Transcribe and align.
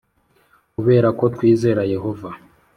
kubera 0.73 1.07
ko 1.19 1.23
twizera 1.35 1.81
Yehova 1.93 2.29